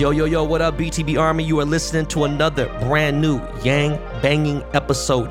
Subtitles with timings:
[0.00, 1.44] Yo, yo, yo, what up, BTB Army?
[1.44, 5.30] You are listening to another brand new Yang Banging episode.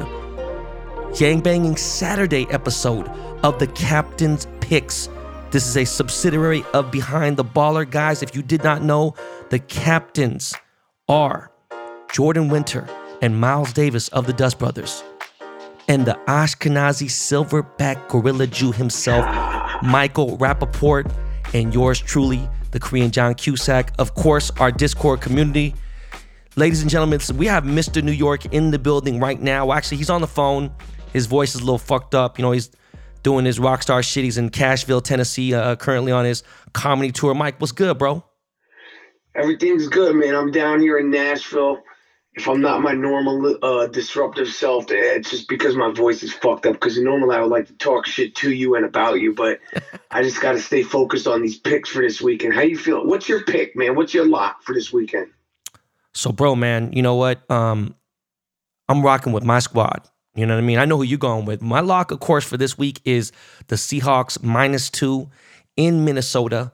[1.19, 3.07] Yang Banging Saturday episode
[3.41, 5.09] of the Captain's Picks.
[5.49, 7.89] This is a subsidiary of Behind the Baller.
[7.89, 9.15] Guys, if you did not know,
[9.49, 10.53] the captains
[11.07, 11.49] are
[12.13, 12.87] Jordan Winter
[13.23, 15.03] and Miles Davis of the Dust Brothers,
[15.87, 19.25] and the Ashkenazi silverback gorilla Jew himself,
[19.81, 21.11] Michael Rappaport,
[21.55, 23.93] and yours truly, the Korean John Cusack.
[23.99, 25.75] Of course, our Discord community.
[26.55, 28.03] Ladies and gentlemen, we have Mr.
[28.03, 29.71] New York in the building right now.
[29.71, 30.71] Actually, he's on the phone.
[31.13, 32.37] His voice is a little fucked up.
[32.37, 32.71] You know, he's
[33.23, 34.23] doing his rock star shit.
[34.23, 37.33] He's in Cashville, Tennessee, uh, currently on his comedy tour.
[37.33, 38.23] Mike, what's good, bro?
[39.35, 40.35] Everything's good, man.
[40.35, 41.81] I'm down here in Nashville.
[42.33, 46.65] If I'm not my normal uh, disruptive self, it's just because my voice is fucked
[46.65, 46.73] up.
[46.73, 49.59] Because normally I would like to talk shit to you and about you, but
[50.11, 52.53] I just got to stay focused on these picks for this weekend.
[52.53, 53.05] How you feel?
[53.05, 53.95] What's your pick, man?
[53.95, 55.27] What's your lock for this weekend?
[56.13, 57.49] So, bro, man, you know what?
[57.49, 57.95] Um,
[58.87, 60.07] I'm rocking with my squad.
[60.35, 60.77] You know what I mean?
[60.77, 61.61] I know who you're going with.
[61.61, 63.31] My lock, of course, for this week is
[63.67, 65.29] the Seahawks minus two
[65.75, 66.71] in Minnesota.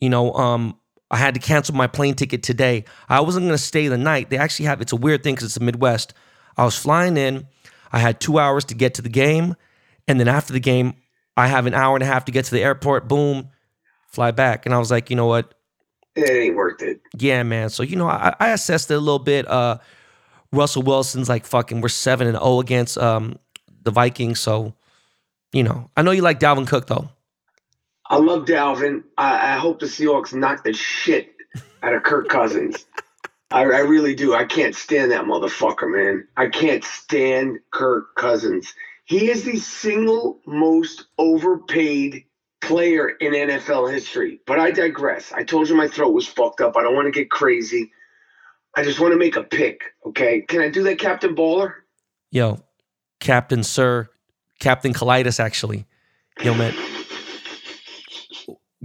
[0.00, 0.78] You know, um,
[1.12, 2.86] I had to cancel my plane ticket today.
[3.06, 4.30] I wasn't going to stay the night.
[4.30, 6.14] They actually have, it's a weird thing because it's the Midwest.
[6.56, 7.46] I was flying in.
[7.92, 9.54] I had two hours to get to the game.
[10.08, 10.94] And then after the game,
[11.36, 13.08] I have an hour and a half to get to the airport.
[13.08, 13.50] Boom,
[14.06, 14.64] fly back.
[14.64, 15.54] And I was like, you know what?
[16.16, 17.00] It ain't worth it.
[17.18, 17.68] Yeah, man.
[17.68, 19.46] So, you know, I, I assessed it a little bit.
[19.46, 19.78] Uh,
[20.50, 23.38] Russell Wilson's like fucking, we're 7 and 0 against um,
[23.82, 24.40] the Vikings.
[24.40, 24.74] So,
[25.52, 27.10] you know, I know you like Dalvin Cook, though.
[28.12, 29.04] I love Dalvin.
[29.16, 31.34] I, I hope the Seahawks knock the shit
[31.82, 32.84] out of Kirk Cousins.
[33.50, 34.34] I, I really do.
[34.34, 36.28] I can't stand that motherfucker, man.
[36.36, 38.74] I can't stand Kirk Cousins.
[39.06, 42.26] He is the single most overpaid
[42.60, 44.40] player in NFL history.
[44.46, 45.32] But I digress.
[45.32, 46.76] I told you my throat was fucked up.
[46.76, 47.92] I don't want to get crazy.
[48.76, 50.42] I just want to make a pick, okay?
[50.42, 51.76] Can I do that, Captain Baller?
[52.30, 52.62] Yo,
[53.20, 54.10] Captain Sir,
[54.60, 55.86] Captain Colitis, actually.
[56.42, 56.74] Yo, man.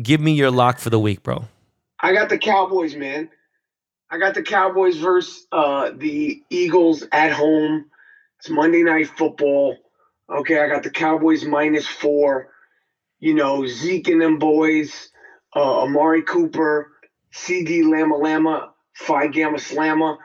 [0.01, 1.45] Give me your lock for the week, bro.
[1.99, 3.29] I got the Cowboys, man.
[4.11, 7.85] I got the Cowboys versus uh, the Eagles at home.
[8.39, 9.75] It's Monday Night Football.
[10.29, 12.49] Okay, I got the Cowboys minus four.
[13.19, 15.09] You know, Zeke and them boys,
[15.55, 16.91] uh, Amari Cooper,
[17.31, 20.17] CD Lama Lama, Phi Gamma Slamma.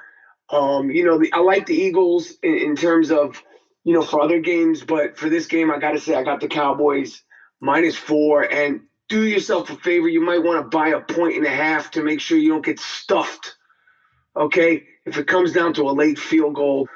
[0.50, 3.42] Um, you know, the, I like the Eagles in, in terms of,
[3.84, 6.40] you know, for other games, but for this game, I got to say, I got
[6.40, 7.22] the Cowboys
[7.60, 8.42] minus four.
[8.42, 10.08] And do yourself a favor.
[10.08, 12.64] You might want to buy a point and a half to make sure you don't
[12.64, 13.54] get stuffed.
[14.36, 14.82] Okay.
[15.06, 16.86] If it comes down to a late field goal,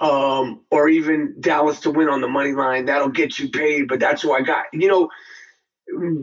[0.00, 3.88] um, or even Dallas to win on the money line, that'll get you paid.
[3.88, 4.64] But that's who I got.
[4.72, 5.08] You know,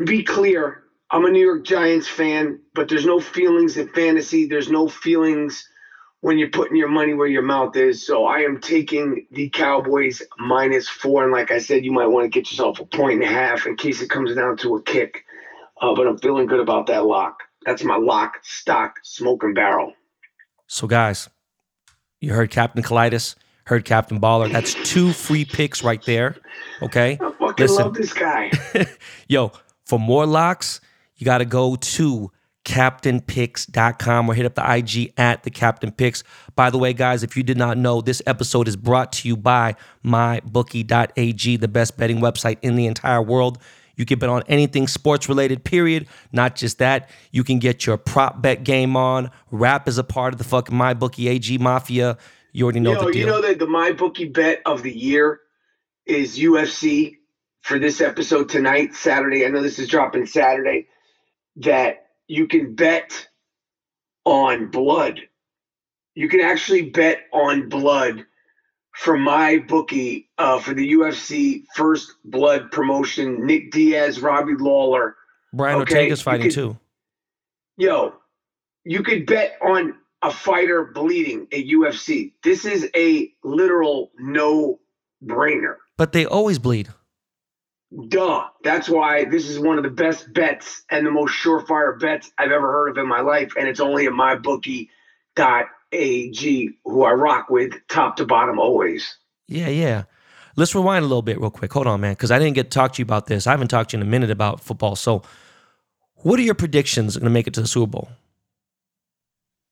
[0.05, 0.83] be clear.
[1.11, 4.45] I'm a New York Giants fan, but there's no feelings in fantasy.
[4.45, 5.63] There's no feelings
[6.21, 8.05] when you're putting your money where your mouth is.
[8.05, 11.23] So I am taking the Cowboys minus four.
[11.23, 13.67] And like I said, you might want to get yourself a point and a half
[13.67, 15.23] in case it comes down to a kick.
[15.83, 17.39] Uh, but I'm feeling good about that lock.
[17.65, 19.91] That's my lock, stock, smoking barrel.
[20.67, 21.29] So, guys,
[22.21, 23.35] you heard Captain Colitis,
[23.65, 24.49] heard Captain Baller.
[24.49, 26.37] That's two free picks right there.
[26.81, 27.19] Okay.
[27.21, 27.83] I fucking Listen.
[27.83, 28.49] love this guy.
[29.27, 29.51] Yo,
[29.85, 30.79] for more locks,
[31.17, 32.31] you got to go to
[32.63, 36.23] captainpicks.com or hit up the IG at the Captain Picks.
[36.55, 39.35] By the way, guys, if you did not know, this episode is brought to you
[39.35, 43.57] by mybookie.ag, the best betting website in the entire world.
[43.95, 46.07] You can bet on anything sports related, period.
[46.31, 47.09] Not just that.
[47.31, 49.29] You can get your prop bet game on.
[49.51, 52.17] Rap is a part of the fucking MyBookie AG Mafia.
[52.51, 53.21] You already know you know, the deal.
[53.21, 55.41] You know that the MyBookie bet of the year
[56.05, 57.17] is UFC
[57.61, 59.45] for this episode tonight, Saturday.
[59.45, 60.87] I know this is dropping Saturday.
[61.57, 63.27] That you can bet
[64.25, 65.21] on blood.
[66.15, 68.25] You can actually bet on blood
[68.93, 73.45] for my bookie uh, for the UFC first blood promotion.
[73.45, 75.15] Nick Diaz, Robbie Lawler.
[75.51, 75.95] Brian okay?
[75.95, 76.77] Ortega's fighting could, too.
[77.77, 78.13] Yo,
[78.85, 82.33] you could bet on a fighter bleeding at UFC.
[82.43, 84.79] This is a literal no
[85.23, 85.75] brainer.
[85.97, 86.89] But they always bleed.
[88.07, 88.47] Duh.
[88.63, 92.51] That's why this is one of the best bets and the most surefire bets I've
[92.51, 93.53] ever heard of in my life.
[93.57, 94.13] And it's only at
[95.93, 99.17] mybookie.ag, who I rock with top to bottom always.
[99.47, 100.03] Yeah, yeah.
[100.55, 101.73] Let's rewind a little bit real quick.
[101.73, 103.47] Hold on, man, because I didn't get to talk to you about this.
[103.47, 104.95] I haven't talked to you in a minute about football.
[104.95, 105.23] So,
[106.17, 108.09] what are your predictions going to make it to the Super Bowl?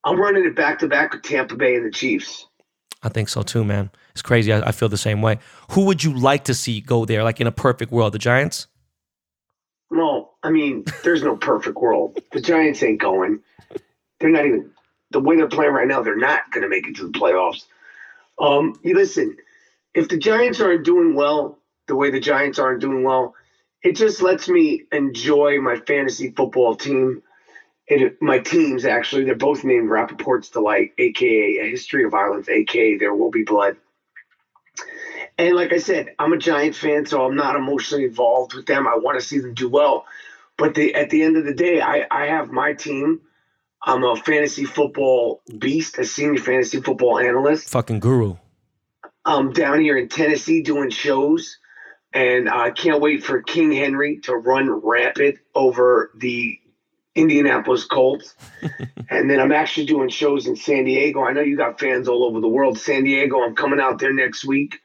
[0.03, 2.47] I'm running it back to back with Tampa Bay and the Chiefs.
[3.03, 3.91] I think so too, man.
[4.12, 4.51] It's crazy.
[4.51, 5.39] I, I, feel the same way.
[5.71, 8.13] Who would you like to see go there, like in a perfect world?
[8.13, 8.68] The Giants?
[9.89, 12.19] Well, I mean, there's no perfect world.
[12.31, 13.39] The Giants ain't going.
[14.19, 14.71] they're not even
[15.12, 16.02] the way they're playing right now.
[16.02, 17.66] They're not going to make it to the playoffs.
[18.40, 19.36] Um, listen,
[19.94, 23.34] if the Giants aren't doing well the way the Giants aren't doing well,
[23.84, 27.19] it just lets me enjoy my fantasy football team.
[27.88, 32.96] It, my teams actually, they're both named Rappaport's Delight, aka A History of Violence, aka
[32.96, 33.75] There Will Be Blood.
[35.38, 38.88] And like I said, I'm a Giant fan, so I'm not emotionally involved with them.
[38.88, 40.06] I want to see them do well.
[40.57, 43.19] But the, at the end of the day, I, I have my team.
[43.83, 47.69] I'm a fantasy football beast, a senior fantasy football analyst.
[47.69, 48.36] Fucking guru.
[49.25, 51.57] I'm down here in Tennessee doing shows,
[52.13, 56.57] and I can't wait for King Henry to run rampant over the
[57.16, 58.36] Indianapolis Colts.
[59.10, 61.24] and then I'm actually doing shows in San Diego.
[61.24, 62.78] I know you got fans all over the world.
[62.80, 64.80] San Diego, I'm coming out there next week.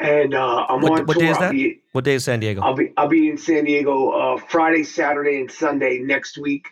[0.00, 1.22] And uh, I'm What, on what tour.
[1.22, 1.52] day is that?
[1.52, 2.60] be- What day is San Diego?
[2.62, 6.68] I'll be I'll be in San Diego uh, Friday, Saturday, and Sunday next week.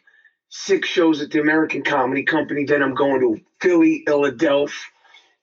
[0.55, 2.67] Six shows at the American Comedy Company.
[2.67, 4.77] Then I'm going to Philly, Philadelphia,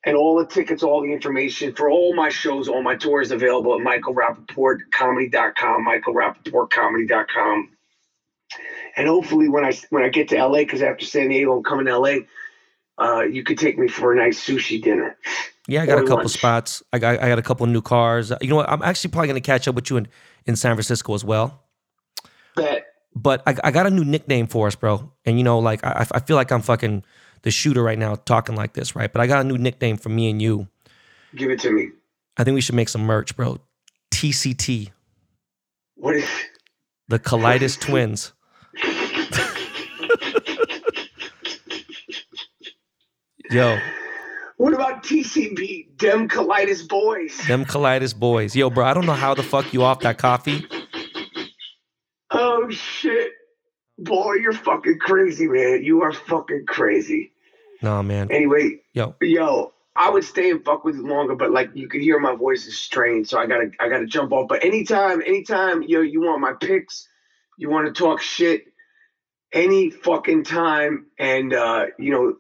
[0.06, 3.74] and all the tickets, all the information for all my shows, all my tours available
[3.74, 7.70] at michaelrappaportcomedy.com, michaelrappaportcomedy.com.
[8.98, 11.88] And hopefully, when I when I get to LA, because after San Diego, I'm coming
[11.88, 12.18] to LA.
[13.00, 15.18] Uh, you could take me for a nice sushi dinner.
[15.68, 16.34] Yeah, I got a couple lunch.
[16.34, 16.84] spots.
[16.94, 18.32] I got I got a couple new cars.
[18.42, 18.70] You know what?
[18.70, 20.08] I'm actually probably gonna catch up with you in,
[20.46, 21.64] in San Francisco as well.
[22.56, 22.89] Bet
[23.22, 25.12] But I, I got a new nickname for us, bro.
[25.26, 27.04] And you know, like I, I feel like I'm fucking
[27.42, 29.12] the shooter right now, talking like this, right?
[29.12, 30.68] But I got a new nickname for me and you.
[31.36, 31.90] give it to me.
[32.38, 33.60] I think we should make some merch, bro.
[34.12, 34.92] TCT,
[35.96, 36.30] What is?
[37.08, 38.32] the Colitis Twins.
[43.52, 43.78] Yo,
[44.58, 45.98] What about TCB?
[45.98, 47.38] Dem Colitis Boys.
[47.48, 48.56] them Colitis boys.
[48.56, 50.66] Yo, bro, I don't know how the fuck you off that coffee.
[52.32, 53.32] Oh shit.
[54.10, 55.84] Boy, you're fucking crazy, man.
[55.84, 57.32] You are fucking crazy.
[57.84, 58.28] No, man.
[58.32, 62.02] Anyway, Yo, yo, I would stay and fuck with you longer, but like you could
[62.02, 64.48] hear my voice is strained, so I gotta I gotta jump off.
[64.50, 67.08] But anytime, anytime, yo, you want my picks,
[67.58, 68.64] you want to talk shit,
[69.54, 72.34] any fucking time, and uh, you know,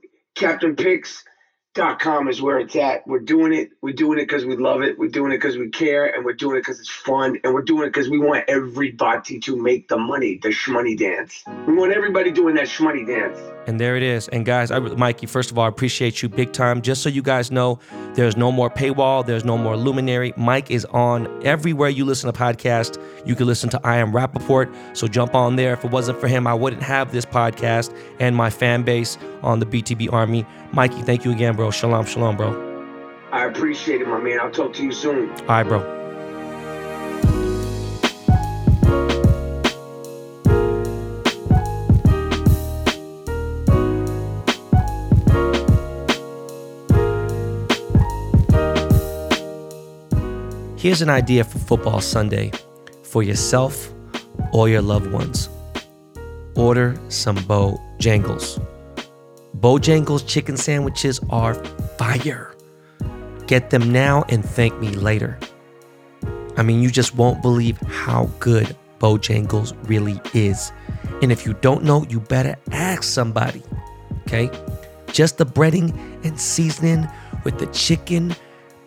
[1.79, 3.07] CaptainPicks.com is where it's at.
[3.07, 3.71] We're doing it.
[3.81, 4.97] We're doing it because we love it.
[4.99, 7.61] We're doing it because we care, and we're doing it because it's fun, and we're
[7.61, 11.43] doing it because we want everybody to make the money, the shmoney dance.
[11.67, 13.39] We want everybody doing that shmoney dance.
[13.67, 14.27] And there it is.
[14.29, 16.81] And guys, I, Mikey, first of all, I appreciate you big time.
[16.81, 17.79] Just so you guys know,
[18.13, 20.33] there's no more paywall, there's no more luminary.
[20.37, 22.99] Mike is on everywhere you listen to podcasts.
[23.25, 24.97] You can listen to I Am Rappaport.
[24.97, 25.73] So jump on there.
[25.73, 29.59] If it wasn't for him, I wouldn't have this podcast and my fan base on
[29.59, 30.45] the BTB Army.
[30.71, 31.71] Mikey, thank you again, bro.
[31.71, 32.69] Shalom, shalom, bro.
[33.31, 34.39] I appreciate it, my man.
[34.39, 35.29] I'll talk to you soon.
[35.29, 35.99] All right, bro.
[50.79, 52.51] Here's an idea for Football Sunday
[53.03, 53.91] for yourself
[54.53, 55.49] or your loved ones.
[56.55, 58.65] Order some Bojangles.
[59.57, 61.55] Bojangles chicken sandwiches are
[61.97, 62.55] fire.
[63.47, 65.39] Get them now and thank me later.
[66.55, 70.71] I mean, you just won't believe how good Bojangles really is.
[71.21, 73.63] And if you don't know, you better ask somebody.
[74.27, 74.51] Okay?
[75.11, 77.07] Just the breading and seasoning
[77.43, 78.35] with the chicken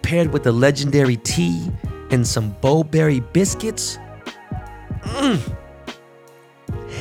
[0.03, 1.71] paired with the legendary tea
[2.11, 3.99] and some Bo-Berry biscuits.
[5.03, 5.57] Mm.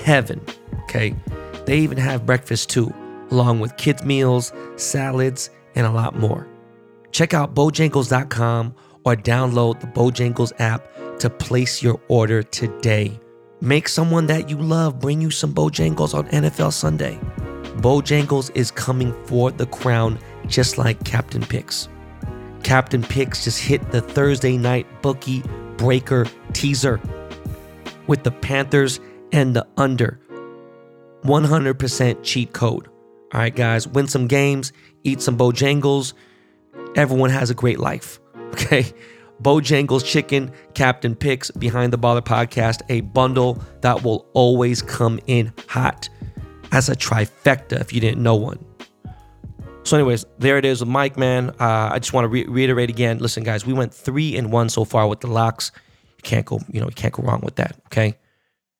[0.03, 0.41] Heaven.
[0.83, 1.13] Okay?
[1.65, 2.93] They even have breakfast too,
[3.31, 6.47] along with kids' meals, salads, and a lot more.
[7.11, 10.87] Check out Bojangles.com or download the Bojangles app
[11.19, 13.19] to place your order today.
[13.59, 17.19] Make someone that you love bring you some Bojangles on NFL Sunday.
[17.77, 21.87] Bojangles is coming for the crown just like Captain Picks.
[22.63, 25.43] Captain Picks just hit the Thursday night bookie
[25.77, 26.99] breaker teaser
[28.07, 28.99] with the Panthers
[29.31, 30.19] and the under.
[31.23, 32.90] 100% cheat code.
[33.33, 34.73] All right, guys, win some games,
[35.03, 36.13] eat some Bojangles.
[36.95, 38.19] Everyone has a great life.
[38.51, 38.93] Okay.
[39.41, 45.53] Bojangles Chicken, Captain Picks, Behind the Baller Podcast, a bundle that will always come in
[45.67, 46.09] hot
[46.73, 48.63] as a trifecta if you didn't know one.
[49.83, 51.49] So, anyways, there it is with Mike, man.
[51.59, 53.17] Uh, I just want to re- reiterate again.
[53.17, 55.71] Listen, guys, we went three and one so far with the locks.
[56.17, 57.77] You can't go, you know, you can't go wrong with that.
[57.87, 58.19] Okay.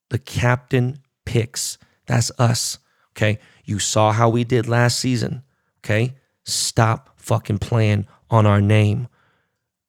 [0.10, 1.80] The captain picks.
[2.06, 2.78] That's us.
[3.18, 3.40] Okay.
[3.66, 5.44] You saw how we did last season.
[5.80, 6.16] Okay.
[6.44, 9.08] Stop fucking playing on our name.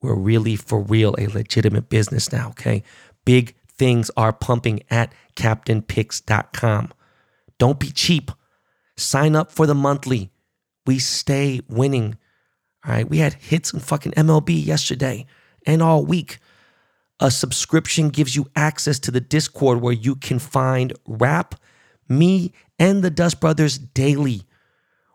[0.00, 2.49] We're really for real a legitimate business now.
[2.50, 2.83] Okay.
[3.25, 6.93] Big things are pumping at captainpicks.com.
[7.59, 8.31] Don't be cheap.
[8.97, 10.31] Sign up for the monthly.
[10.87, 12.19] We stay winning.
[12.85, 13.09] All right.
[13.09, 15.26] We had hits in fucking MLB yesterday
[15.64, 16.38] and all week.
[17.21, 21.55] A subscription gives you access to the Discord where you can find rap,
[22.09, 22.52] me,
[22.83, 24.43] and the Dust Brothers daily.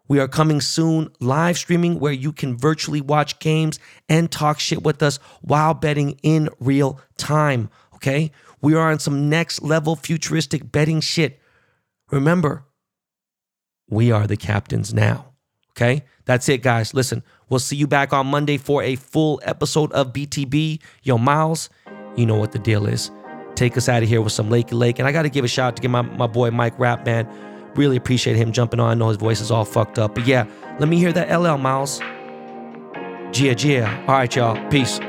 [0.08, 4.84] We are coming soon, live streaming where you can virtually watch games and talk shit
[4.84, 7.70] with us while betting in real time.
[7.96, 8.32] Okay?
[8.62, 11.42] We are on some next level futuristic betting shit.
[12.10, 12.64] Remember,
[13.90, 15.34] we are the captains now.
[15.72, 16.06] Okay?
[16.24, 16.94] That's it, guys.
[16.94, 20.80] Listen, we'll see you back on Monday for a full episode of BTB.
[21.04, 21.70] Yo, Miles,
[22.16, 23.12] you know what the deal is.
[23.56, 25.00] Take us out of here with some Lakey Lake.
[25.00, 27.06] And I got to give a shout out to get my, my boy Mike Rap,
[27.06, 27.28] man.
[27.77, 28.89] Really appreciate him jumping on.
[28.89, 30.15] I know his voice is all fucked up.
[30.15, 30.46] But yeah,
[30.79, 32.00] let me hear that LL, Miles.
[33.31, 33.88] Gia, Gia.
[34.07, 34.69] All right, y'all.
[34.69, 35.00] Peace.